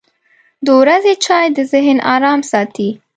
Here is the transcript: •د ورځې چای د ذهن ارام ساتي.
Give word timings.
•د 0.65 0.67
ورځې 0.79 1.13
چای 1.25 1.45
د 1.55 1.57
ذهن 1.71 1.97
ارام 2.15 2.39
ساتي. 2.51 2.89